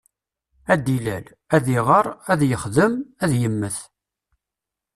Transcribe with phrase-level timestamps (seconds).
[0.73, 1.25] Ad d-ilal,
[1.55, 3.77] ad iɣer, ad yexdem, ad yemmet.